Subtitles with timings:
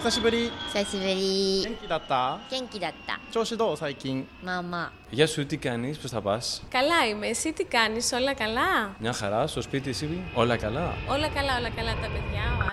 [0.00, 8.96] 久しぶり久しぶり元気だった元気だった調子どう最近まあまあ Γεια σου, τι κάνεις, πώς θα πας Καλά είμαι, εσύ τι κάνεις, όλα καλά
[8.98, 12.64] Μια χαρά, στο σπίτι εσύ, όλα καλά Όλα καλά, όλα καλά τα παιδιά, ο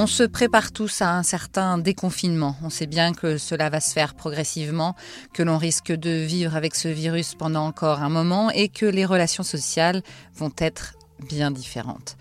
[0.00, 2.54] On se prépare tous à un certain déconfinement.
[2.62, 4.94] On sait bien que cela va se faire progressivement,
[5.34, 9.04] que l'on risque de vivre avec ce virus pendant encore un moment et que les
[9.04, 10.04] relations sociales
[10.36, 10.94] vont être
[11.28, 12.16] bien différentes.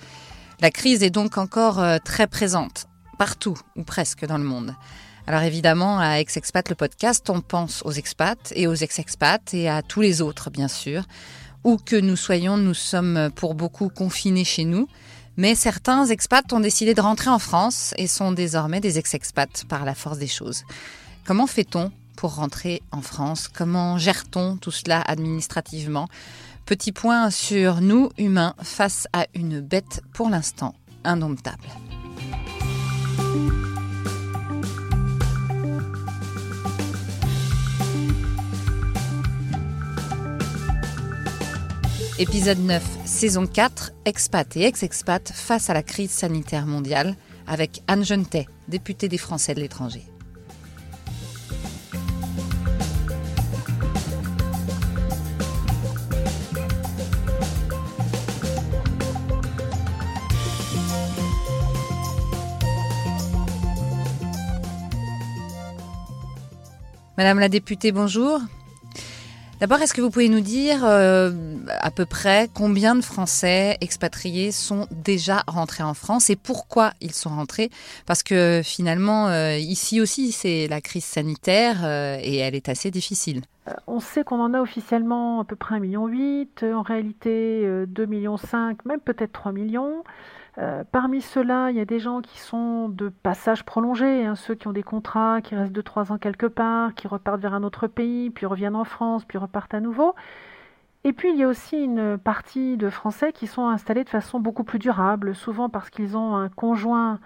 [0.59, 2.87] La crise est donc encore euh, très présente,
[3.19, 4.73] partout ou presque dans le monde.
[5.27, 9.83] Alors évidemment, à Ex-Expat, le podcast, on pense aux expats et aux ex-expats et à
[9.83, 11.03] tous les autres, bien sûr.
[11.63, 14.87] Où que nous soyons, nous sommes pour beaucoup confinés chez nous.
[15.37, 19.85] Mais certains expats ont décidé de rentrer en France et sont désormais des ex-expats par
[19.85, 20.63] la force des choses.
[21.25, 23.47] Comment fait-on pour rentrer en France?
[23.47, 26.07] Comment gère-t-on tout cela administrativement?
[26.65, 31.67] Petit point sur nous, humains, face à une bête pour l'instant indomptable.
[42.19, 47.15] Épisode 9, saison 4, expat et ex-expat face à la crise sanitaire mondiale,
[47.45, 50.01] avec Anne Jeunetet, députée des Français de l'étranger.
[67.15, 68.39] Madame la députée, bonjour.
[69.59, 71.31] D'abord, est-ce que vous pouvez nous dire euh,
[71.79, 77.11] à peu près combien de Français expatriés sont déjà rentrés en France et pourquoi ils
[77.11, 77.71] sont rentrés?
[78.05, 82.91] Parce que finalement, euh, ici aussi, c'est la crise sanitaire euh, et elle est assez
[82.91, 83.41] difficile.
[83.87, 88.37] On sait qu'on en a officiellement à peu près 1,8 million, en réalité 2,5 millions,
[88.85, 90.03] même peut-être 3 millions.
[90.59, 94.55] Euh, parmi ceux-là, il y a des gens qui sont de passage prolongé, hein, ceux
[94.55, 97.85] qui ont des contrats, qui restent 2-3 ans quelque part, qui repartent vers un autre
[97.87, 100.15] pays, puis reviennent en France, puis repartent à nouveau.
[101.03, 104.39] Et puis il y a aussi une partie de Français qui sont installés de façon
[104.39, 107.19] beaucoup plus durable, souvent parce qu'ils ont un conjoint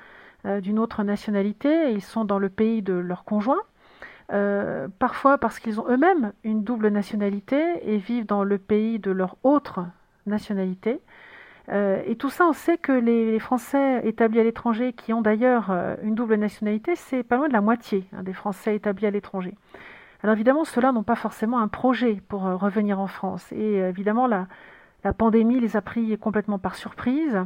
[0.45, 3.61] euh, d'une autre nationalité et ils sont dans le pays de leur conjoint.
[4.33, 9.11] Euh, parfois parce qu'ils ont eux-mêmes une double nationalité et vivent dans le pays de
[9.11, 9.85] leur autre
[10.25, 11.01] nationalité.
[11.71, 15.71] Euh, et tout ça, on sait que les, Français établis à l'étranger, qui ont d'ailleurs
[15.71, 19.11] euh, une double nationalité, c'est pas loin de la moitié hein, des Français établis à
[19.11, 19.55] l'étranger.
[20.23, 23.51] Alors évidemment, ceux-là n'ont pas forcément un projet pour euh, revenir en France.
[23.53, 24.47] Et évidemment, la,
[25.17, 27.39] pandémie les a pris complètement par surprise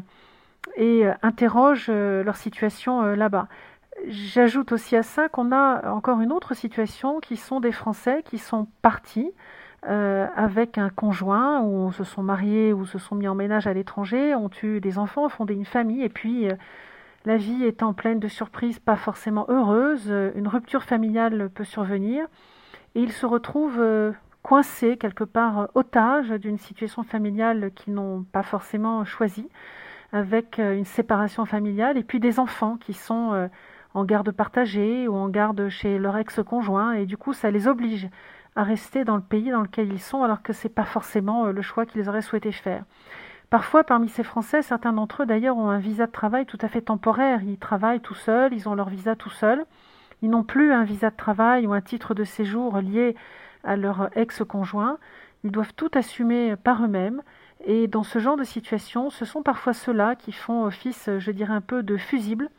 [0.75, 3.47] et interroge leur situation là-bas.
[4.07, 8.39] J'ajoute aussi à ça qu'on a encore une autre situation qui sont des Français qui
[8.39, 9.31] sont partis
[9.87, 13.73] euh, avec un conjoint ou se sont mariés ou se sont mis en ménage à
[13.73, 16.55] l'étranger, ont eu des enfants, ont fondé une famille et puis euh,
[17.25, 22.25] la vie étant pleine de surprises pas forcément heureuses, euh, une rupture familiale peut survenir
[22.95, 29.05] et ils se retrouvent coincés quelque part otages d'une situation familiale qu'ils n'ont pas forcément
[29.05, 29.49] choisie,
[30.13, 33.49] avec une séparation familiale et puis des enfants qui sont
[33.93, 38.07] en garde partagée ou en garde chez leur ex-conjoint et du coup ça les oblige
[38.55, 41.45] à rester dans le pays dans lequel ils sont, alors que ce n'est pas forcément
[41.45, 42.83] euh, le choix qu'ils auraient souhaité faire.
[43.49, 46.67] Parfois, parmi ces Français, certains d'entre eux d'ailleurs ont un visa de travail tout à
[46.67, 47.43] fait temporaire.
[47.43, 49.65] Ils travaillent tout seuls, ils ont leur visa tout seuls.
[50.21, 53.15] Ils n'ont plus un visa de travail ou un titre de séjour lié
[53.63, 54.97] à leur ex-conjoint.
[55.43, 57.21] Ils doivent tout assumer par eux-mêmes.
[57.65, 61.53] Et dans ce genre de situation, ce sont parfois ceux-là qui font office, je dirais,
[61.53, 62.49] un peu de fusibles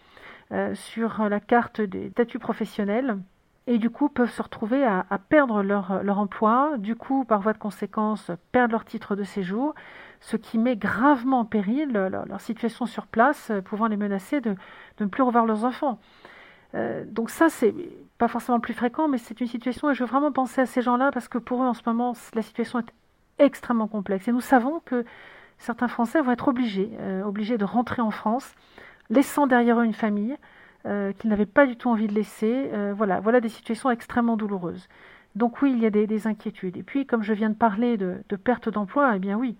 [0.52, 3.18] euh, sur la carte des statuts professionnels
[3.66, 7.58] et du coup peuvent se retrouver à, perdre leur, emploi, du coup par voie de
[7.58, 9.74] conséquence perdre leur titre de séjour,
[10.20, 14.54] ce qui met gravement en péril leur, situation sur place, euh, pouvant les menacer de,
[15.00, 15.98] ne plus revoir leurs enfants.
[16.74, 17.74] Euh, donc ça c'est
[18.18, 20.82] pas forcément plus fréquent, mais c'est une situation et je veux vraiment penser à ces
[20.82, 22.92] gens-là parce que pour eux en ce moment la situation est
[23.38, 25.04] extrêmement complexe et nous savons que
[25.58, 28.54] certains Français vont être obligés, euh, obligés de rentrer en France,
[29.10, 30.36] laissant derrière eux une famille,
[30.86, 32.70] euh, qu'ils n'avaient pas du tout envie de laisser.
[32.72, 34.88] Euh, voilà, des situations extrêmement douloureuses.
[35.34, 36.76] Donc oui, il y a des, inquiétudes.
[36.76, 39.56] Et puis, comme je viens de parler de, perte d'emploi, eh bien oui,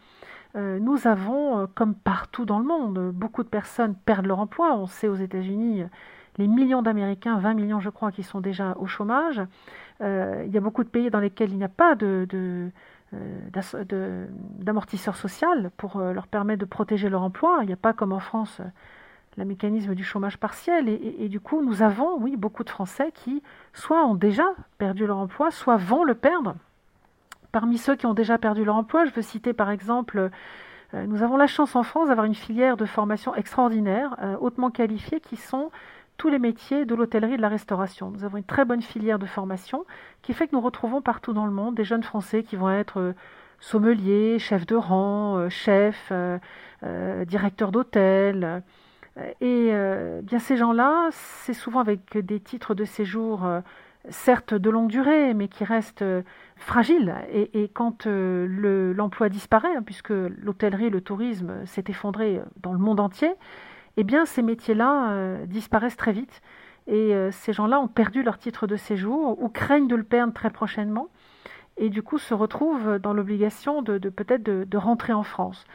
[0.54, 4.76] euh, nous avons, comme partout dans le monde, beaucoup de personnes perdent leur emploi.
[4.76, 5.82] On sait aux États-Unis
[6.38, 9.42] les millions d'Américains, 20 millions je crois, qui sont déjà au chômage.
[10.00, 11.96] il y a beaucoup de pays dans lesquels il n'y a pas
[14.60, 17.58] d'amortisseur social pour leur permettre de protéger leur emploi.
[17.62, 18.62] Il n'y a pas comme en France
[19.36, 20.88] le mécanisme du chômage partiel.
[20.88, 23.42] Et, du coup, nous avons, oui, beaucoup de Français qui
[23.72, 24.46] soit ont déjà
[24.78, 26.54] perdu leur emploi, soit vont le perdre
[27.52, 30.28] parmi ceux qui ont déjà perdu leur emploi, je veux citer par exemple,
[30.92, 35.36] nous avons la chance en France d'avoir une filière de formation extraordinaire, hautement qualifiée, qui
[35.36, 35.70] sont
[36.18, 38.10] tous les métiers de l'hôtellerie et de la restauration.
[38.10, 39.86] Nous avons une très bonne filière de formation
[40.20, 43.14] qui fait que nous retrouvons partout dans le monde des jeunes Français qui vont être
[43.58, 46.12] sommeliers, chefs de rang, chefs,
[47.26, 48.62] directeurs d'hôtel.
[49.40, 53.60] Et euh, bien ces gens-là, c'est souvent avec des titres de séjour, euh,
[54.10, 56.22] certes de longue durée, mais qui restent euh,
[56.56, 57.14] fragiles.
[57.32, 63.32] Et, quand l'emploi disparaît, puisque l'hôtellerie, le tourisme s'est effondré dans le monde entier,
[63.96, 66.42] eh bien ces métiers-là disparaissent très vite.
[66.86, 70.50] Et ces gens-là ont perdu leur titre de séjour ou craignent de le perdre très
[70.50, 71.08] prochainement.
[71.78, 75.66] Et du coup se retrouvent dans l'obligation de, peut-être de rentrer en France.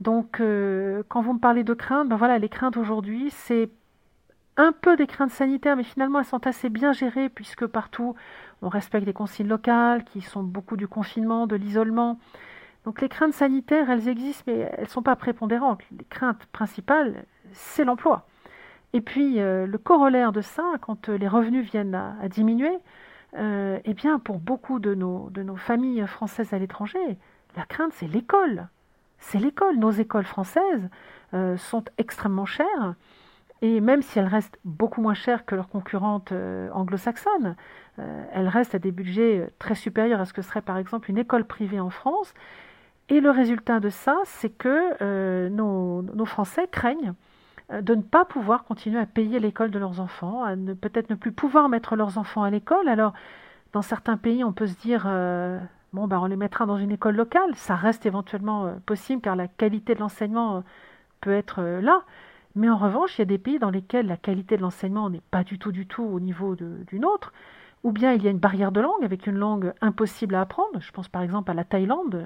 [0.00, 3.70] Donc, euh, quand vous me parlez de craintes, ben voilà, les craintes aujourd'hui, c'est
[4.56, 8.14] un peu des craintes sanitaires, mais finalement, elles sont assez bien gérées puisque partout,
[8.62, 12.18] on respecte les consignes locales, qui sont beaucoup du confinement, de l'isolement.
[12.84, 15.82] Donc, les craintes sanitaires, elles existent, mais elles ne sont pas prépondérantes.
[15.96, 18.26] Les craintes principales, c'est l'emploi.
[18.94, 22.78] Et puis, euh, le corollaire de ça, quand euh, les revenus viennent à, diminuer,
[23.36, 27.18] eh bien, pour beaucoup de nos, de nos familles françaises à l'étranger,
[27.56, 28.68] la crainte, c'est l'école
[29.20, 29.76] c'est l'école.
[29.76, 30.88] Nos écoles françaises
[31.34, 32.94] euh, sont extrêmement chères.
[33.62, 37.56] Et même si elles restent beaucoup moins chères que leurs concurrentes euh, anglo-saxonnes,
[37.98, 41.18] euh, elles restent à des budgets très supérieurs à ce que serait par exemple une
[41.18, 42.32] école privée en France.
[43.10, 47.14] Et le résultat de ça, c'est que nos, Français craignent
[47.70, 51.16] de ne pas pouvoir continuer à payer l'école de leurs enfants, à ne peut-être ne
[51.16, 52.88] plus pouvoir mettre leurs enfants à l'école.
[52.88, 53.12] Alors,
[53.72, 55.08] dans certains pays, on peut se dire
[55.92, 57.54] Bon, ben, on les mettra dans une école locale.
[57.56, 60.60] Ça reste éventuellement euh, possible car la qualité de l'enseignement euh,
[61.20, 62.04] peut être euh, là.
[62.54, 65.22] Mais en revanche, il y a des pays dans lesquels la qualité de l'enseignement n'est
[65.32, 67.32] pas du tout, du tout au niveau d'une autre.
[67.82, 70.80] Ou bien il y a une barrière de langue avec une langue impossible à apprendre.
[70.80, 72.24] Je pense par exemple à la Thaïlande.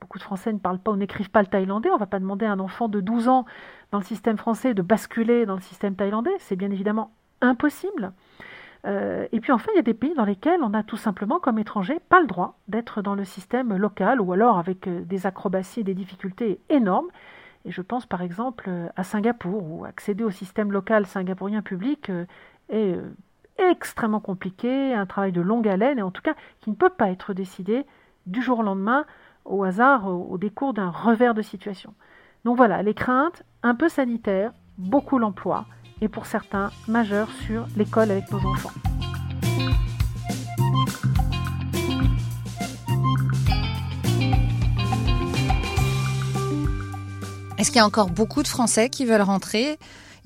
[0.00, 1.90] Beaucoup de Français ne parlent pas ou n'écrivent pas le thaïlandais.
[1.90, 3.44] On ne va pas demander à un enfant de 12 ans
[3.92, 6.34] dans le système français de basculer dans le système thaïlandais.
[6.38, 8.12] C'est bien évidemment impossible.
[8.86, 11.40] Euh, et puis enfin, il y a des pays dans lesquels on a tout simplement,
[11.40, 15.26] comme étranger, pas le droit d'être dans le système local ou alors avec euh, des
[15.26, 17.08] acrobaties et des difficultés énormes.
[17.64, 22.10] Et je pense par exemple euh, à Singapour, où accéder au système local singapourien public
[22.68, 22.96] est
[23.58, 27.10] extrêmement compliqué, un travail de longue haleine, et en tout cas qui ne peut pas
[27.10, 27.86] être décidé
[28.26, 29.04] du jour au lendemain
[29.44, 31.94] au hasard, au décours d'un revers de situation.
[32.44, 35.66] Donc voilà, les craintes, un peu sanitaires, beaucoup l'emploi,
[36.00, 38.72] et pour certains majeurs sur l'école avec nos enfants.
[47.58, 49.78] Est-ce qu'il y a encore beaucoup de Français qui veulent rentrer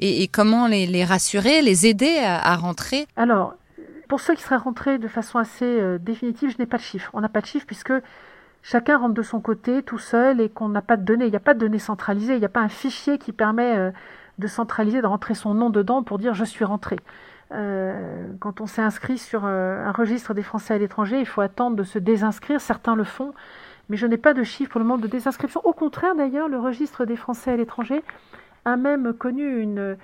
[0.02, 3.06] et, comment les, rassurer, les aider à, rentrer?
[3.16, 3.54] Alors,
[4.08, 7.10] pour ceux qui seraient rentrés de façon assez euh, définitive, je n'ai pas de chiffre.
[7.12, 7.92] On n'a pas de chiffre puisque
[8.62, 11.26] chacun rentre de son côté tout seul et qu'on n'a pas de données.
[11.26, 13.76] Il n'y a pas de données centralisées, il n'y a pas un fichier qui permet
[13.76, 13.90] euh,
[14.40, 16.96] de centraliser, de rentrer son nom dedans pour dire je suis rentré.
[17.52, 21.40] Euh, quand on s'est inscrit sur euh, un registre des Français à l'étranger, il faut
[21.40, 22.60] attendre de se désinscrire.
[22.60, 23.32] Certains le font,
[23.88, 25.60] mais je n'ai pas de chiffre pour le moment de désinscription.
[25.64, 28.02] Au contraire, d'ailleurs, le registre des Français à l'étranger
[28.64, 29.96] a même connu une,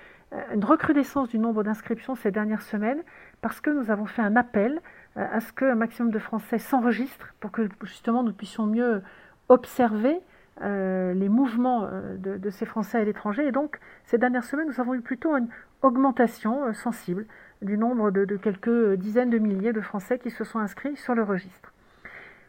[0.52, 3.02] une recrudescence du nombre d'inscriptions ces dernières semaines
[3.40, 4.80] parce que nous avons fait un appel
[5.16, 9.02] euh, à ce qu'un maximum de Français s'enregistrent pour que justement nous puissions mieux
[9.48, 10.18] observer
[10.62, 13.46] euh, les mouvements euh, de, ces Français à l'étranger.
[13.46, 15.48] Et donc, ces dernières semaines, nous avons eu plutôt une
[15.82, 17.26] augmentation euh, sensible
[17.60, 21.22] du nombre de, quelques dizaines de milliers de Français qui se sont inscrits sur le
[21.22, 21.72] registre.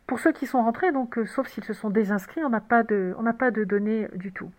[0.05, 3.13] Pour ceux qui sont rentrés, donc, sauf s'ils se sont désinscrits, on n'a pas, de,
[3.37, 4.49] pas de données du tout.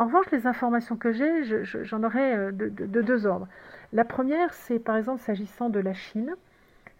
[0.00, 1.44] En revanche, les informations que j'ai,
[1.84, 3.46] j'en aurai de, deux ordres.
[3.92, 6.34] La première, c'est par exemple s'agissant de la Chine.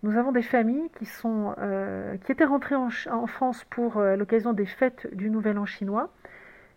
[0.02, 4.52] Nous avons des familles qui, sont, euh, qui étaient rentrées en, France pour euh, l'occasion
[4.52, 6.10] des fêtes du Nouvel An chinois,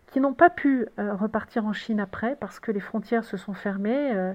[0.06, 3.54] qui n'ont pas pu euh, repartir en Chine après parce que les frontières se sont
[3.54, 4.34] fermées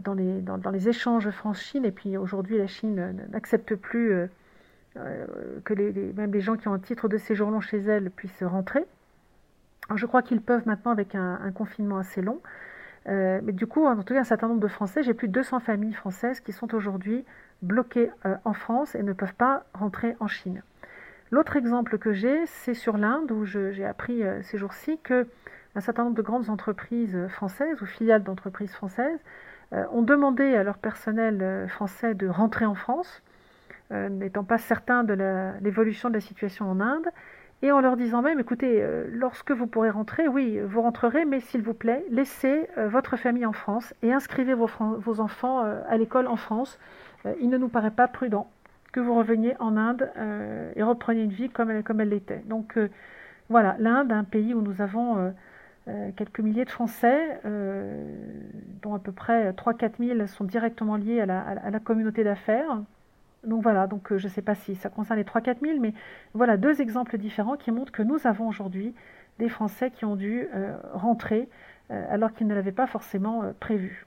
[0.00, 1.84] dans les, dans, les, échanges France-Chine.
[1.84, 4.28] Et puis aujourd'hui, la Chine n'accepte plus
[4.94, 8.84] que même les gens qui ont un titre de séjour long chez elle puissent rentrer.
[9.94, 12.40] je crois qu'ils peuvent maintenant avec un, un confinement assez long.
[13.06, 15.60] mais du coup, en tout cas, un certain nombre de Français, j'ai plus de 200
[15.60, 17.24] familles françaises qui sont aujourd'hui
[17.62, 20.62] bloqués euh, en France et ne peuvent pas rentrer en Chine.
[21.30, 25.26] L'autre exemple que j'ai, c'est sur l'Inde, où j'ai appris euh, ces jours-ci que
[25.74, 29.18] un certain nombre de grandes entreprises françaises ou filiales d'entreprises françaises
[29.72, 33.22] euh, ont demandé à leur personnel français de rentrer en France,
[33.90, 35.14] n'étant pas certains de
[35.60, 37.06] l'évolution de la situation en Inde,
[37.62, 41.62] et en leur disant même, écoutez, lorsque vous pourrez rentrer, oui, vous rentrerez, mais s'il
[41.62, 46.36] vous plaît, laissez votre famille en France et inscrivez vos, vos enfants à l'école en
[46.36, 46.78] France.
[47.26, 48.50] Euh, il ne nous paraît pas prudent
[48.92, 50.08] que vous reveniez en Inde
[50.76, 52.44] et repreniez une vie comme elle, l'était.
[52.46, 52.78] Donc
[53.48, 55.34] voilà, l'Inde, un pays où nous avons
[56.14, 57.40] quelques milliers de Français,
[58.82, 62.82] dont à peu près 3-4 000 sont directement liés à la, à la communauté d'affaires.
[63.42, 65.92] Donc voilà, donc je ne sais pas si ça concerne les 3-4 000, mais
[66.32, 68.94] voilà deux exemples différents qui montrent que nous avons aujourd'hui
[69.40, 70.46] des Français qui ont dû
[70.92, 71.48] rentrer
[71.90, 74.06] alors qu'ils ne l'avaient pas forcément prévu.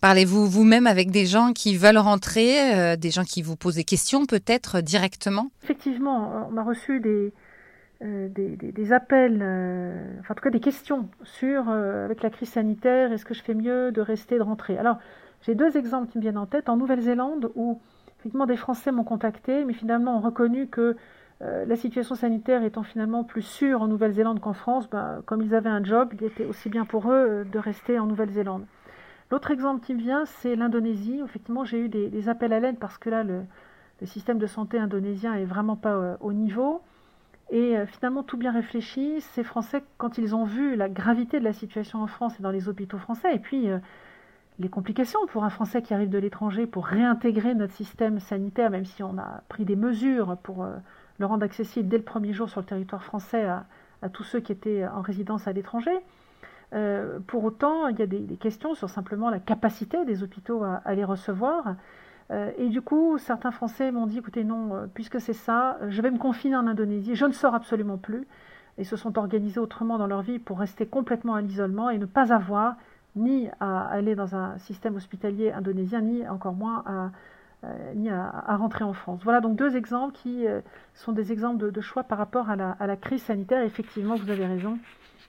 [0.00, 3.84] Parlez-vous vous-même avec des gens qui veulent rentrer, euh, des gens qui vous posent des
[3.84, 5.50] questions peut-être directement?
[5.62, 7.32] Effectivement, on a reçu des,
[8.02, 13.24] euh, appels, euh, enfin en tout cas des questions sur, avec la crise sanitaire, est-ce
[13.24, 14.78] que je fais mieux de rester, de rentrer?
[14.78, 14.98] Alors,
[15.42, 16.68] j'ai deux exemples qui me viennent en tête.
[16.68, 17.80] En Nouvelle-Zélande, où
[18.18, 20.96] effectivement des Français m'ont contacté, mais finalement ont reconnu que
[21.40, 25.68] la situation sanitaire étant finalement plus sûre en Nouvelle-Zélande qu'en France, ben, comme ils avaient
[25.68, 28.64] un job, il était aussi bien pour eux de rester en Nouvelle-Zélande.
[29.34, 31.20] L'autre exemple qui me vient, c'est l'Indonésie.
[31.24, 33.42] Effectivement, j'ai eu des, appels à l'aide parce que là, le,
[34.04, 36.82] système de santé indonésien est vraiment pas euh, au niveau.
[37.50, 41.44] Et euh, finalement, tout bien réfléchi, ces Français, quand ils ont vu la gravité de
[41.44, 43.78] la situation en France et dans les hôpitaux français, et puis euh,
[44.60, 48.84] les complications pour un Français qui arrive de l'étranger pour réintégrer notre système sanitaire, même
[48.84, 50.64] si on a pris des mesures pour
[51.18, 54.52] le rendre accessible dès le premier jour sur le territoire français à tous ceux qui
[54.52, 55.98] étaient en résidence à l'étranger,
[56.72, 60.94] euh, pour autant, il y a des, questions sur simplement la capacité des hôpitaux à,
[60.94, 61.76] les recevoir.
[62.30, 66.00] Euh, et du coup, certains Français m'ont dit, écoutez, non, euh, puisque c'est ça, je
[66.00, 68.26] vais me confiner en Indonésie, je ne sors absolument plus.
[68.76, 72.06] Et se sont organisés autrement dans leur vie pour rester complètement à l'isolement et ne
[72.06, 72.74] pas avoir
[73.14, 77.10] ni à aller dans un système hospitalier indonésien, ni encore moins à,
[77.94, 79.20] ni à, rentrer en France.
[79.24, 80.46] Voilà donc deux exemples qui
[80.94, 83.62] sont des exemples de, choix par rapport à la, crise sanitaire.
[83.62, 84.78] Effectivement, vous avez raison,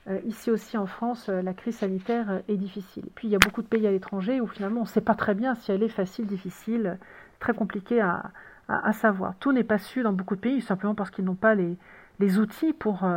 [0.08, 3.06] euh, ici aussi en France, euh, la crise sanitaire euh, est difficile.
[3.16, 5.16] puis il y a beaucoup de pays à l'étranger où finalement on ne sait pas
[5.16, 7.00] très bien si elle est facile, difficile,
[7.40, 8.32] très compliquée à,
[8.94, 9.36] savoir.
[9.40, 12.74] Tout n'est pas su dans beaucoup de pays simplement parce qu'ils n'ont pas les, outils
[12.74, 13.08] pour,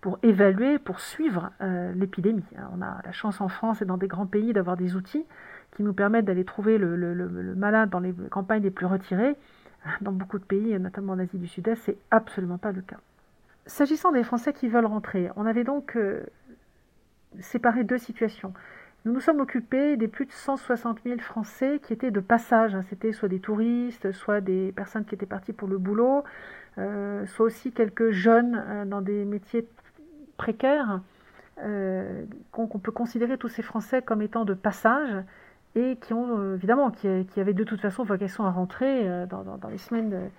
[0.00, 1.50] pour évaluer, pour suivre
[1.94, 2.46] l'épidémie.
[2.74, 5.26] On a la chance en France et dans des grands pays d'avoir des outils
[5.74, 9.36] qui nous permettent d'aller trouver le, malade dans les campagnes les plus retirées.
[10.00, 12.96] Dans beaucoup de pays, notamment en Asie du Sud-Est, c'est absolument pas le cas.
[13.66, 16.22] S'agissant des Français qui veulent rentrer, on avait donc euh,
[17.38, 18.54] séparé deux situations.
[19.04, 22.74] Nous nous sommes occupés des plus de 160 000 Français qui étaient de passage.
[22.74, 22.82] Hein.
[22.88, 26.24] C'était soit des touristes, soit des personnes qui étaient parties pour le boulot,
[26.78, 29.68] euh, soit aussi quelques jeunes euh, dans des métiers
[30.38, 31.00] précaires.
[32.52, 35.24] qu'on peut considérer tous ces Français comme étant de passage
[35.74, 40.30] et qui ont évidemment qui, avaient de toute façon vocation à rentrer dans, les semaines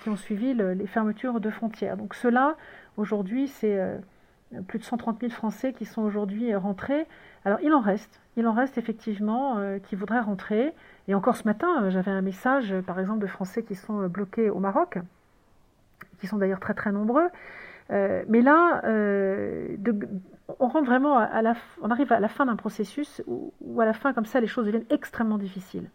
[0.00, 1.96] qui, ont suivi les fermetures de frontières.
[1.96, 2.56] Donc cela,
[2.96, 3.78] aujourd'hui, c'est
[4.54, 7.06] euh, plus de 130 000 Français qui sont aujourd'hui euh, rentrés.
[7.44, 10.72] Alors il en reste, il en reste effectivement euh, qui voudraient rentrer.
[11.08, 14.58] Et encore ce matin, j'avais un message, par exemple, de Français qui sont bloqués au
[14.58, 14.98] Maroc,
[16.20, 17.28] qui sont d'ailleurs très très nombreux.
[17.90, 18.82] mais là,
[20.58, 23.92] on rentre vraiment à la, on arrive à la fin d'un processus où, à la
[23.92, 25.90] fin, comme ça, les choses deviennent extrêmement difficiles.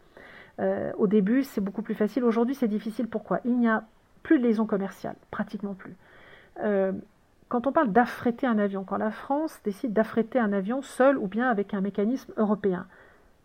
[0.59, 2.23] Euh, au début, c'est beaucoup plus facile.
[2.23, 3.07] Aujourd'hui, c'est difficile.
[3.07, 3.39] Pourquoi?
[3.45, 3.83] Il n'y a
[4.23, 5.95] plus de liaison commerciale, pratiquement plus.
[6.63, 6.91] Euh,
[7.47, 11.27] quand on parle d'affréter un avion, quand la France décide d'affréter un avion seul ou
[11.27, 12.87] bien avec un mécanisme européen,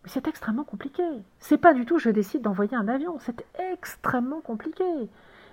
[0.04, 1.04] c'est extrêmement compliqué.
[1.38, 4.84] C'est pas du tout je décide d'envoyer un avion, c'est extrêmement compliqué.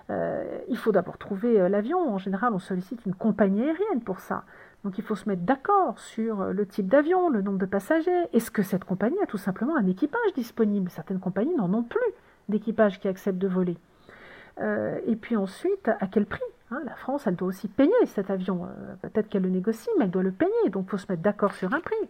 [0.09, 1.99] Euh, il faut d'abord trouver l'avion.
[1.99, 4.45] En général, on sollicite une compagnie aérienne pour ça.
[4.83, 8.27] Donc il faut se mettre d'accord sur euh, le type d'avion, le nombre de passagers.
[8.33, 10.89] Est-ce que cette compagnie a tout simplement un équipage disponible?
[10.89, 11.99] Certaines compagnies n'en ont plus
[12.47, 13.77] d'équipage qui accepte de voler.
[14.61, 16.41] Euh, et puis ensuite, à quel prix?
[16.71, 18.65] Hein La France, elle doit aussi payer cet avion.
[18.65, 20.69] Euh, peut-être qu'elle le négocie, mais elle doit le payer.
[20.71, 22.09] Donc il faut se mettre d'accord sur un prix.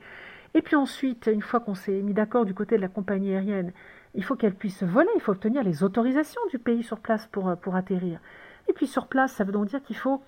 [0.54, 3.72] Et puis ensuite, une fois qu'on s'est mis d'accord du côté de la compagnie aérienne,
[4.16, 7.56] il faut qu'elle puisse voler, il faut obtenir les autorisations du pays sur place pour,
[7.58, 8.20] pour atterrir.
[8.68, 10.22] Et puis sur place, ça veut donc dire qu'il faut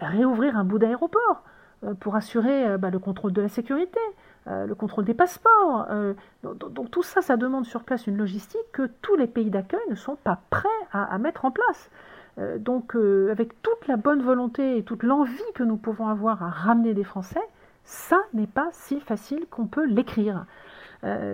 [0.00, 1.44] réouvrir un bout d'aéroport.
[1.84, 4.00] Euh, pour assurer euh, bah, le contrôle de la sécurité,
[4.48, 5.86] euh, le contrôle des passeports.
[6.42, 9.94] Donc, tout ça, ça demande sur place une logistique que tous les pays d'accueil ne
[9.94, 11.90] sont pas prêts à, mettre en place.
[12.58, 16.94] donc avec toute la bonne volonté et toute l'envie que nous pouvons avoir à ramener
[16.94, 17.42] des Français,
[17.84, 20.46] ça n'est pas si facile qu'on peut l'écrire.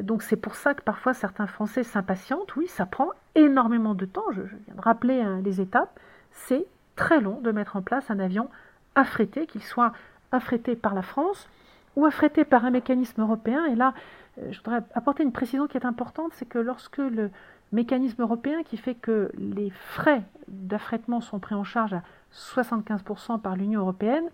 [0.03, 2.57] donc c'est pour ça que parfois certains Français s'impatientent.
[2.57, 4.31] Oui, ça prend énormément de temps.
[4.33, 6.01] Je, viens de rappeler hein, les étapes.
[6.31, 8.49] C'est très long de mettre en place un avion
[8.95, 9.93] affrété, qu'il soit
[10.35, 11.49] affrété par la France
[11.97, 13.65] ou affrété par un mécanisme européen.
[13.67, 13.95] Et là,
[14.39, 17.31] euh, je voudrais apporter une précision qui est importante, c'est que lorsque le
[17.73, 23.57] mécanisme européen qui fait que les frais d'affrètement sont pris en charge à 75% par
[23.57, 24.25] l'Union européenne,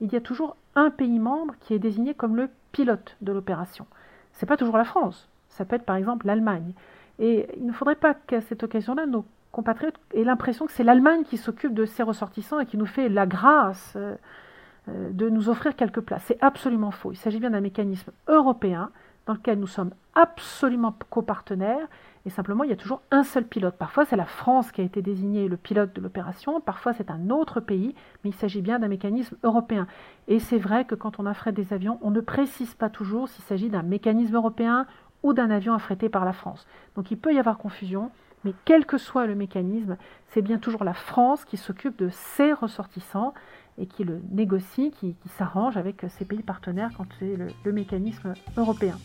[0.00, 3.86] il y a toujours un pays membre qui est désigné comme le pilote de l'opération.
[4.32, 6.72] Ce n'est pas toujours la France, ça peut être par exemple l'Allemagne.
[7.18, 11.24] Et il ne faudrait pas qu'à cette occasion-là, nos compatriotes aient l'impression que c'est l'Allemagne
[11.24, 14.16] qui s'occupe de ses ressortissants et qui nous fait la grâce euh,
[14.88, 16.24] de nous offrir quelques places.
[16.26, 17.12] C'est absolument faux.
[17.12, 18.90] Il s'agit bien d'un mécanisme européen
[19.26, 21.86] dans lequel nous sommes absolument copartenaires
[22.26, 23.76] et simplement il y a toujours un seul pilote.
[23.76, 27.30] Parfois c'est la France qui a été désignée le pilote de l'opération, parfois c'est un
[27.30, 29.86] autre pays, mais il s'agit bien d'un mécanisme européen.
[30.28, 33.44] Et c'est vrai que quand on affrète des avions, on ne précise pas toujours s'il
[33.44, 34.86] s'agit d'un mécanisme européen
[35.22, 36.66] ou d'un avion affrété par la France.
[36.96, 38.10] Donc il peut y avoir confusion.
[38.44, 39.96] Mais quel que soit le mécanisme,
[40.26, 43.34] c'est bien toujours la France qui s'occupe de ses ressortissants
[43.78, 48.96] et qui le négocie, qui, s'arrange avec ses pays partenaires quand c'est le mécanisme européen.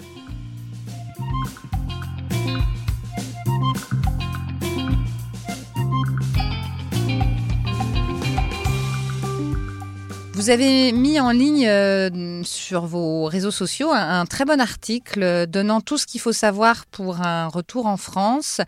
[10.37, 15.81] Vous avez mis en ligne euh, sur vos réseaux sociaux un, très bon article donnant
[15.81, 18.61] tout ce qu'il faut savoir pour un retour en France.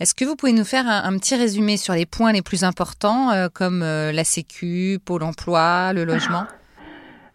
[0.00, 3.30] Est-ce que vous pouvez nous faire un, petit résumé sur les points les plus importants
[3.30, 6.44] euh, comme euh, la Sécu, Pôle emploi, le logement?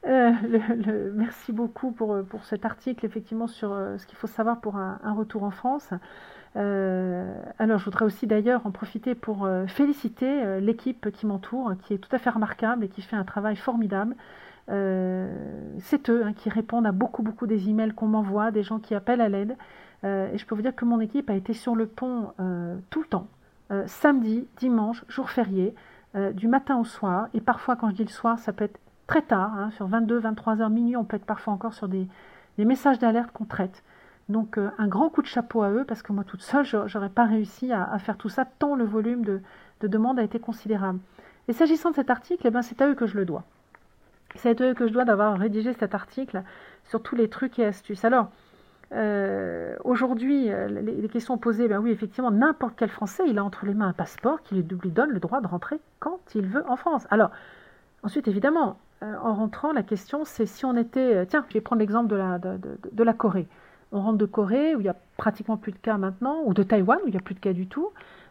[0.06, 5.42] Merci beaucoup pour, pour cet article effectivement sur ce qu'il faut savoir pour un retour
[5.42, 5.90] en France.
[6.56, 11.74] Euh, alors, je voudrais aussi d'ailleurs en profiter pour euh, féliciter euh, l'équipe qui m'entoure,
[11.84, 14.16] qui est tout à fait remarquable et qui fait un travail formidable.
[14.68, 18.96] c'est eux hein, qui répondent à beaucoup, beaucoup des emails qu'on m'envoie, des gens qui
[18.96, 19.56] appellent à l'aide.
[20.04, 22.34] et je peux vous dire que mon équipe a été sur le pont
[22.92, 23.28] tout le temps,
[23.88, 25.74] samedi, dimanche, jour férié,
[26.34, 27.30] du matin au soir.
[27.34, 30.20] Et parfois, quand je dis le soir, ça peut être très tard, hein, sur 22,
[30.20, 32.08] 23 heures, minuit, on peut être parfois encore sur des
[32.60, 33.84] messages d'alerte qu'on traite.
[34.30, 36.78] Donc euh, un grand coup de chapeau à eux parce que moi toute seule, je
[36.78, 39.42] n'aurais pas réussi à, faire tout ça tant le volume de,
[39.82, 41.00] demandes a été considérable.
[41.48, 43.44] Et s'agissant de cet article, eh ben, c'est à eux que je le dois.
[44.36, 46.44] C'est à eux que je dois d'avoir rédigé cet article
[46.86, 48.06] sur tous les trucs et astuces.
[48.06, 48.30] Alors,
[48.92, 53.66] euh, aujourd'hui, euh, les, questions posées, ben oui, effectivement, n'importe quel Français, il a entre
[53.66, 56.76] les mains un passeport qui lui donne le droit de rentrer quand il veut en
[56.76, 57.08] France.
[57.10, 57.32] Alors,
[58.04, 61.26] ensuite, évidemment, en rentrant, la question, c'est si on était...
[61.26, 63.48] tiens, je vais prendre l'exemple de la Corée.
[63.92, 66.64] On rentre de Corée, où il n'y a pratiquement plus de cas maintenant, ou de
[66.64, 67.90] Taïwan, où il n'y a plus de cas du tout.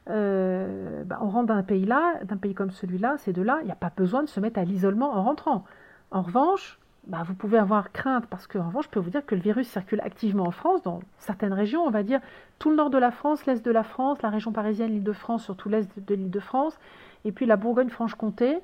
[0.08, 3.72] Euh, bah, on rentre d'un pays là, d'un pays comme celui-là, ces deux-là, il n'y
[3.72, 5.64] a pas besoin de se mettre à l'isolement en rentrant.
[6.10, 9.24] En revanche, bah, vous pouvez avoir crainte parce que, en revanche, je peux vous dire
[9.24, 12.20] que le virus circule activement en France, dans certaines régions, on va dire
[12.58, 15.68] tout le nord de la France, l'est de la France, la région parisienne, l'Île-de-France, surtout
[15.68, 16.78] l'est de l'Île-de-France,
[17.24, 18.58] et puis la Bourgogne-Franche-Comté,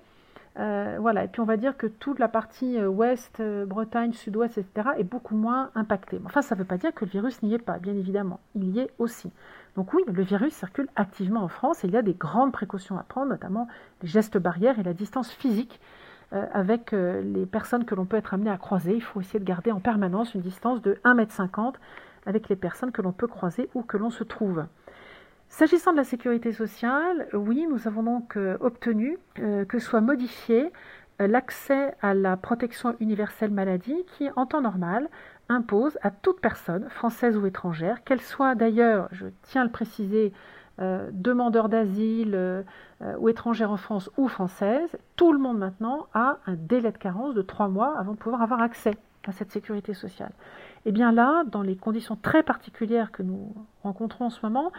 [0.59, 4.13] euh, voilà, et puis on va dire que toute la partie euh, ouest, euh, Bretagne,
[4.13, 6.21] sud-ouest, etc., est beaucoup moins impactée.
[6.25, 8.39] Enfin, ça ne veut pas dire que le virus n'y est pas, bien évidemment.
[8.55, 9.33] Il y est aussi.
[9.77, 12.97] Donc oui, le virus circule activement en France et il y a des grandes précautions
[12.97, 13.67] à prendre, notamment
[14.03, 15.81] les gestes barrières et la distance physique
[16.53, 18.95] avec les personnes que l'on peut être amené à croiser.
[18.95, 21.73] Il faut essayer de garder en permanence une distance de 1,50 m
[22.27, 24.65] avec les personnes que l'on peut croiser ou que l'on se trouve.
[25.57, 30.73] S'agissant de la sécurité sociale, oui, nous avons donc euh, obtenu euh, que soit modifié
[31.21, 35.09] euh, l'accès à la protection universelle maladie qui, en temps normal,
[35.49, 40.33] impose à toute personne, française ou étrangère, qu'elle soit d'ailleurs, je tiens à le préciser,
[41.13, 42.65] demandeur d'asile
[43.21, 47.33] ou étrangère en France ou française, tout le monde maintenant a un délai de carence
[47.33, 48.97] de trois mois avant de pouvoir avoir accès
[49.29, 50.33] à cette sécurité sociale.
[50.85, 54.73] Et eh bien là, dans les conditions très particulières que nous rencontrons en ce moment,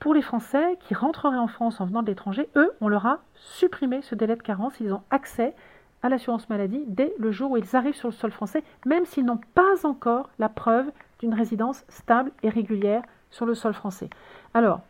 [0.00, 3.18] pour les Français qui rentreraient en France en venant de l'étranger, eux, on leur a
[3.34, 4.80] supprimé ce délai de carence.
[4.80, 5.54] Ils ont accès
[6.02, 9.26] à l'assurance maladie dès le jour où ils arrivent sur le sol français, même s'ils
[9.26, 14.08] n'ont pas encore la preuve d'une résidence stable et régulière sur le sol français.
[14.54, 14.80] Alors,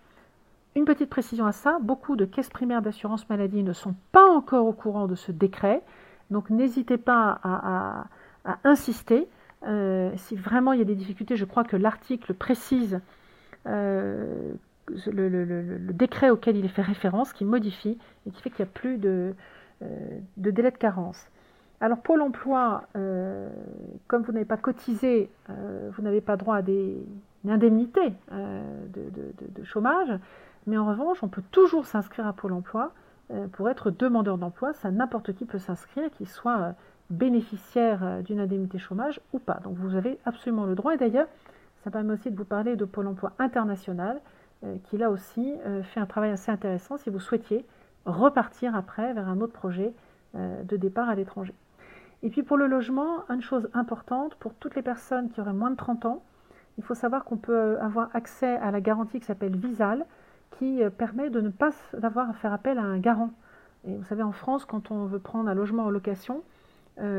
[0.77, 4.67] une petite précision à ça, beaucoup de caisses primaires d'assurance maladie ne sont pas encore
[4.67, 5.83] au courant de ce décret,
[6.31, 8.05] donc n'hésitez pas à,
[8.63, 9.29] insister.
[9.67, 13.01] Euh, si vraiment il y a des difficultés, je crois que l'article précise
[13.67, 14.55] euh,
[15.13, 18.73] le, décret auquel il est fait référence qui modifie et qui fait qu'il n'y a
[18.73, 19.35] plus de,
[19.83, 19.87] euh,
[20.37, 21.27] de, délai de carence.
[21.81, 23.49] Alors Pôle emploi, euh,
[24.07, 26.99] comme vous n'avez pas cotisé, euh, vous n'avez pas droit à des
[27.49, 30.13] indemnités de, chômage,
[30.67, 32.93] mais en revanche, on peut toujours s'inscrire à Pôle emploi
[33.53, 34.75] pour être demandeur d'emploi.
[34.75, 36.75] Ça, n'importe qui peut s'inscrire, qu'il soit
[37.09, 39.61] bénéficiaire d'une indemnité chômage ou pas.
[39.65, 40.93] Donc vous avez absolument le droit.
[40.95, 41.29] Et d'ailleurs,
[41.83, 44.21] ça permet aussi de vous parler de Pôle emploi international
[44.85, 47.65] qui là aussi euh, fait un travail assez intéressant si vous souhaitiez
[48.05, 49.95] repartir après vers un autre projet
[50.35, 51.55] euh, de départ à l'étranger.
[52.23, 55.71] Et puis pour le logement, une chose importante, pour toutes les personnes qui auraient moins
[55.71, 56.23] de 30 ans,
[56.77, 60.05] il faut savoir qu'on peut avoir accès à la garantie qui s'appelle Visal,
[60.59, 61.71] qui permet de ne pas
[62.03, 63.31] avoir à faire appel à un garant.
[63.87, 66.43] Et vous savez, en France, quand on veut prendre un logement en location,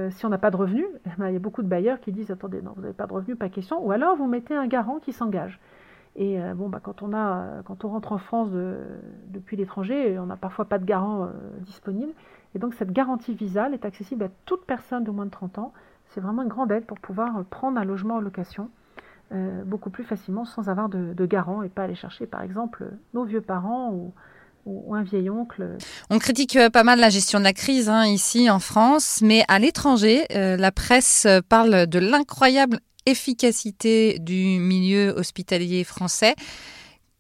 [0.10, 2.12] si on n'a pas de revenus, eh ben, il y a beaucoup de bailleurs qui
[2.12, 3.84] disent attendez, non, vous n'avez pas de revenus, pas question.
[3.86, 5.60] Ou alors vous mettez un garant qui s'engage.
[6.17, 8.50] Et bon, bah, quand, on a, quand on rentre en France
[9.30, 11.30] depuis l'étranger, on n'a parfois pas de garant
[11.62, 12.12] disponible.
[12.54, 15.74] Et donc cette garantie visale est accessible à toute personne de moins de 30 ans.
[16.10, 18.69] C'est vraiment une grande aide pour pouvoir prendre un logement en location
[19.34, 23.24] euh, beaucoup plus facilement sans avoir de, garant et pas aller chercher par exemple nos
[23.24, 24.13] vieux parents ou,
[24.93, 25.78] un vieil oncle.
[26.10, 29.43] On critique euh, pas mal la gestion de la crise hein, ici en France, mais
[29.47, 36.36] à l'étranger, euh, la presse parle de l'incroyable efficacité du milieu hospitalier français.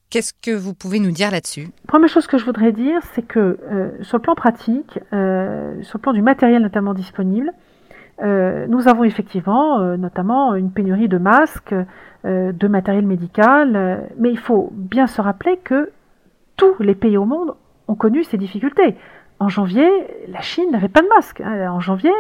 [0.09, 1.69] Qu'est-ce que vous pouvez nous dire là-dessus?
[1.87, 3.57] Première chose que je voudrais dire, c'est que
[4.01, 7.53] sur le plan pratique, sur le plan du matériel notamment disponible,
[8.21, 11.73] euh, nous avons effectivement euh, notamment une pénurie de masques,
[12.25, 15.91] euh, de matériel médical, mais il faut bien se rappeler que
[16.55, 17.55] tous les pays au monde
[17.87, 18.95] ont connu ces difficultés.
[19.39, 19.89] En janvier,
[20.27, 21.41] la Chine n'avait pas de masques.
[21.41, 21.71] Hein.
[21.71, 22.11] En janvier,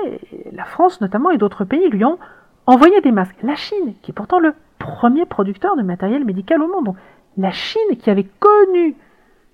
[0.53, 2.17] la France notamment et d'autres pays lui ont
[2.65, 3.41] envoyé des masques.
[3.43, 6.95] La Chine, qui est pourtant le premier producteur de matériel médical au monde.
[7.37, 8.95] la Chine, qui avait connu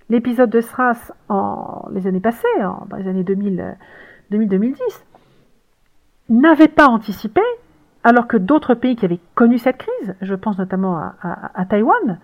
[0.10, 3.78] l'épisode de SRAS en les années passées, dans les années 2000,
[4.32, 5.06] 2010
[6.30, 7.42] n'avait pas anticipé,
[8.04, 12.20] alors que d'autres pays qui avaient connu cette crise, je pense notamment à, Taïwan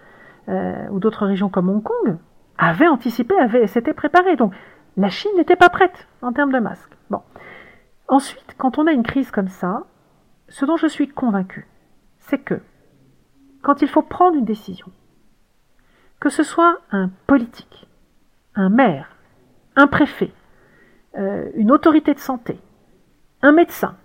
[0.50, 2.18] euh, ou d'autres régions comme Hong Kong,
[2.58, 4.36] avaient anticipé, avaient, s'étaient préparés.
[4.36, 4.54] Donc
[4.98, 6.96] la Chine n'était pas prête en termes de masques.
[7.10, 7.22] Bon.
[8.08, 9.84] Ensuite, quand on a une crise comme ça,
[10.54, 11.66] ce dont je suis convaincu,
[12.20, 12.62] c'est que
[13.64, 14.86] quand il faut prendre une décision,
[16.20, 17.88] que ce soit un politique,
[18.54, 19.16] un maire,
[19.76, 20.32] un préfet,
[21.18, 22.60] euh, une autorité de santé,
[23.42, 23.96] un médecin,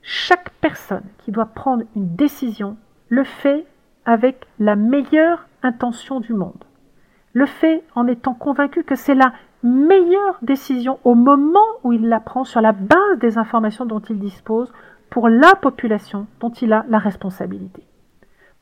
[0.00, 2.78] chaque personne qui doit prendre une décision
[3.10, 3.66] le fait
[4.06, 6.64] avec la meilleure intention du monde.
[7.34, 12.20] Le fait en étant convaincu que c'est la meilleure décision au moment où il la
[12.20, 14.72] prend sur la base des informations dont il dispose
[15.10, 17.82] pour la population dont il a la responsabilité.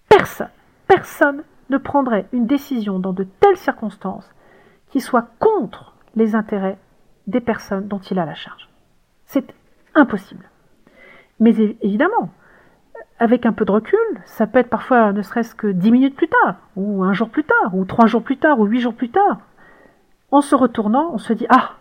[0.08, 0.48] Personne,
[0.86, 4.28] personne ne prendrait une décision dans de telles circonstances
[4.88, 6.78] qui soit contre les intérêts
[7.26, 8.68] des personnes dont il a la charge.
[9.26, 9.54] C'est
[9.94, 10.48] impossible.
[11.40, 12.30] Mais évidemment,
[13.18, 16.28] avec un peu de recul, ça peut être parfois ne serait-ce que dix minutes plus
[16.28, 19.10] tard, ou un jour plus tard, ou trois jours plus tard, ou huit jours plus
[19.10, 19.40] tard.
[20.30, 21.72] En se retournant, on se dit Ah,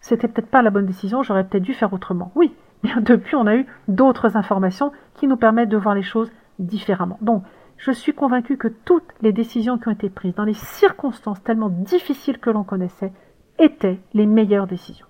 [0.00, 2.32] c'était peut-être pas la bonne décision, j'aurais peut-être dû faire autrement.
[2.34, 2.54] Oui,
[3.00, 7.18] depuis, on a eu d'autres informations qui nous permettent de voir les choses différemment.
[7.20, 7.44] Donc,
[7.76, 11.68] je suis convaincu que toutes les décisions qui ont été prises dans les circonstances tellement
[11.68, 13.12] difficiles que l'on connaissait
[13.58, 15.06] étaient les meilleures décisions.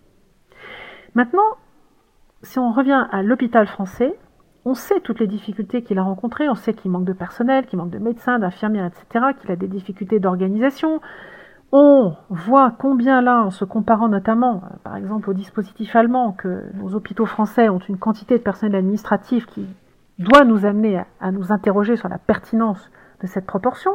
[1.15, 1.57] Maintenant,
[2.43, 4.19] si on revient à l'hôpital français,
[4.65, 7.79] on sait toutes les difficultés qu'il a rencontrées, on sait qu'il manque de personnel, qu'il
[7.79, 11.01] manque de médecins, d'infirmières, etc., qu'il a des difficultés d'organisation.
[11.71, 16.65] On voit combien là, en se comparant notamment, euh, par exemple, au dispositif allemand, que
[16.75, 19.67] nos hôpitaux français ont une quantité de personnel administratif qui
[20.19, 23.93] doit nous amener à, nous interroger sur la pertinence de cette proportion.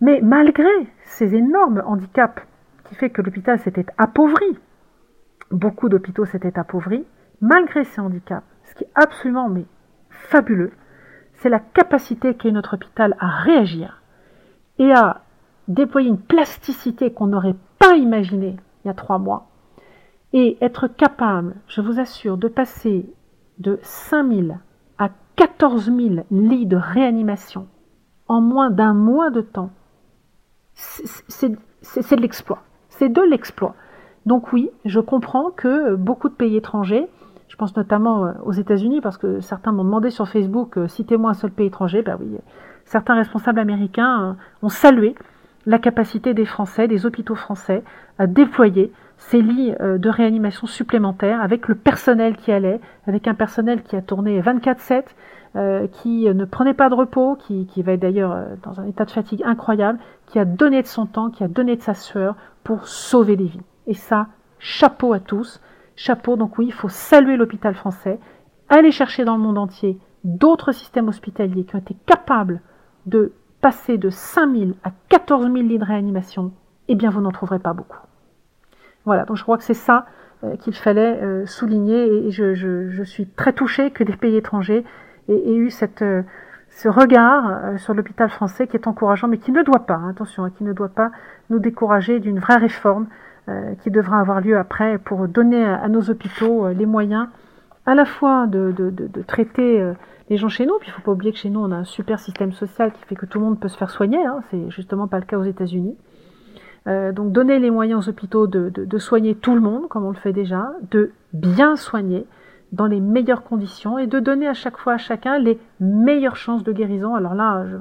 [0.00, 0.70] Mais malgré
[1.04, 2.42] ces énormes handicaps
[2.84, 4.58] qui fait que l'hôpital s'était appauvri
[5.50, 7.04] beaucoup d'hôpitaux s'étaient appauvris,
[7.40, 9.64] malgré ces handicaps, ce qui est absolument mais
[10.10, 10.72] fabuleux,
[11.34, 14.02] c'est la capacité qu'a notre hôpital à réagir
[14.78, 15.22] et à
[15.68, 19.48] déployer une plasticité qu'on n'aurait pas imaginée il y a trois mois,
[20.32, 23.10] et être capable, je vous assure, de passer
[23.58, 24.58] de 5000
[24.98, 25.98] à 14 000
[26.30, 27.66] lits de réanimation
[28.28, 29.70] en moins d'un mois de temps,
[30.74, 32.62] c'est de l'exploit.
[32.88, 33.74] C'est de l'exploit.
[34.26, 37.08] Donc oui, je comprends que beaucoup de pays étrangers,
[37.48, 41.30] je pense notamment euh, aux États-Unis, parce que certains m'ont demandé sur Facebook, euh, citez-moi
[41.30, 42.36] un seul pays étranger, ben oui,
[42.84, 45.14] certains responsables américains euh, ont salué
[45.66, 47.82] la capacité des Français, des hôpitaux français,
[48.18, 53.82] à déployer ces lits de réanimation supplémentaires avec le personnel qui allait, avec un personnel
[53.82, 55.02] qui a tourné 24-7,
[55.90, 59.10] qui ne prenait pas de repos, qui, qui va être d'ailleurs dans un état de
[59.10, 62.86] fatigue incroyable, qui a donné de son temps, qui a donné de sa sueur pour
[62.86, 63.60] sauver des vies.
[63.88, 65.60] Et ça, chapeau à tous.
[65.96, 68.20] Chapeau, donc oui, il faut saluer l'hôpital français,
[68.68, 72.60] aller chercher dans le monde entier d'autres systèmes hospitaliers qui ont été capables
[73.06, 76.52] de passer de 5000 à 14 000 lits de réanimation,
[76.88, 77.98] eh bien vous n'en trouverez pas beaucoup.
[79.04, 80.06] Voilà, donc je crois que c'est ça
[80.44, 84.84] euh, qu'il fallait euh, souligner et je, suis très touchée que des pays étrangers
[85.28, 86.22] aient, eu cette, euh,
[86.70, 90.44] ce regard sur l'hôpital français qui est encourageant, mais qui ne doit pas, hein, attention,
[90.44, 91.10] hein, qui ne doit pas
[91.50, 93.06] nous décourager d'une vraie réforme
[93.80, 97.28] qui devra avoir lieu après pour donner à, nos hôpitaux les moyens
[97.88, 98.92] à la fois de,
[99.26, 99.94] traiter euh,
[100.28, 101.76] les gens chez nous, puis il ne faut pas oublier que chez nous on a
[101.76, 104.40] un super système social qui fait que tout le monde peut se faire soigner, hein,
[104.50, 105.96] c'est justement pas le cas aux États-Unis.
[106.86, 110.34] donc donner les moyens aux hôpitaux de, soigner tout le monde, comme on le fait
[110.34, 112.26] déjà, de bien soigner
[112.72, 116.64] dans les meilleures conditions et de donner à chaque fois à chacun les meilleures chances
[116.64, 117.14] de guérison.
[117.14, 117.76] Alors là, je,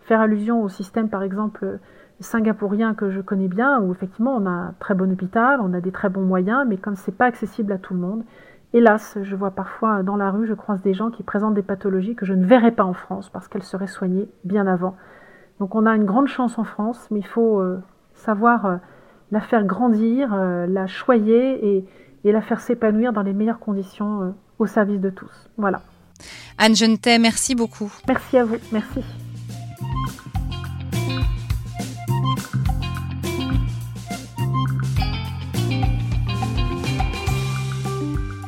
[0.00, 1.78] faire allusion au système, par exemple,
[2.20, 5.80] singapourien que je connais bien, où effectivement on a un très bon hôpital, on a
[5.80, 8.24] des très bons moyens, mais comme c'est pas accessible à tout le monde,
[8.74, 12.14] hélas, je vois parfois dans la rue, je croise des gens qui présentent des pathologies
[12.14, 14.96] que je ne verrais pas en France parce qu'elles seraient soignées bien avant.
[15.60, 17.80] Donc on a une grande chance en France, mais il faut euh,
[18.14, 18.76] savoir euh,
[19.30, 21.84] la faire grandir, euh, la choyer et,
[22.24, 25.48] et, la faire s'épanouir dans les meilleures conditions au service de tous.
[25.56, 25.80] Voilà.
[26.58, 27.92] Anne Genetet, merci beaucoup.
[28.08, 29.00] Merci à vous, merci.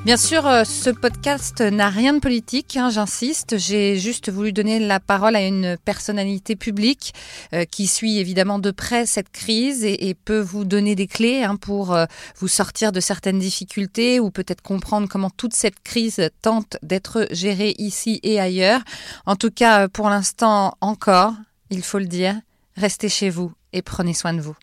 [0.07, 3.59] Bien sûr, euh, ce podcast n'a rien de politique, hein, j'insiste.
[3.59, 7.12] J'ai juste voulu donner la parole à une personnalité publique
[7.53, 11.57] euh, qui suit évidemment de près cette crise et, peut vous donner des clés hein,
[11.57, 12.05] pour euh,
[12.37, 17.75] vous sortir de certaines difficultés ou peut-être comprendre comment toute cette crise tente d'être gérée
[17.79, 18.83] ici et ailleurs.
[19.27, 21.35] En tout cas, pour l'instant encore,
[21.71, 22.37] il faut le dire,
[22.77, 24.55] restez chez vous et prenez soin de vous.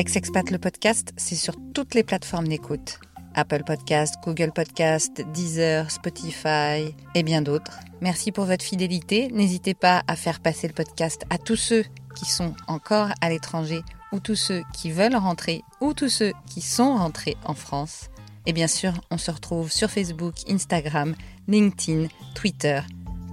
[0.00, 3.00] Ex-Expat le podcast, c'est sur toutes les plateformes d'écoute.
[3.34, 7.80] Apple Podcast, Google Podcast, Deezer, Spotify et bien d'autres.
[8.00, 9.28] Merci pour votre fidélité.
[9.30, 11.84] N'hésitez pas à faire passer le podcast à tous ceux
[12.16, 16.62] qui sont encore à l'étranger ou tous ceux qui veulent rentrer ou tous ceux qui
[16.62, 18.08] sont rentrés en France.
[18.46, 21.14] Et bien sûr, on se retrouve sur Facebook, Instagram,
[21.46, 22.80] LinkedIn, Twitter,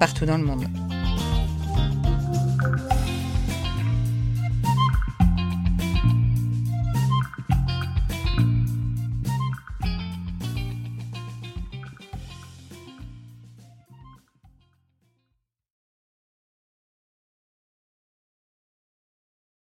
[0.01, 0.67] partout dans le monde.